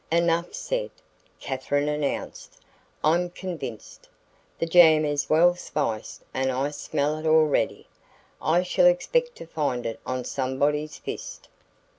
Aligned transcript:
"Enough 0.11 0.55
said," 0.55 0.89
Katherine 1.39 1.87
announced, 1.87 2.59
"I'm 3.03 3.29
convinced. 3.29 4.09
The 4.57 4.65
jam 4.65 5.05
is 5.05 5.29
well 5.29 5.53
spiced 5.53 6.23
and 6.33 6.51
I 6.51 6.71
smell 6.71 7.19
it 7.19 7.27
already. 7.27 7.85
I 8.41 8.63
shall 8.63 8.87
expect 8.87 9.35
to 9.35 9.45
find 9.45 9.85
it 9.85 9.99
on 10.03 10.25
somebody's 10.25 10.97
fist." 10.97 11.49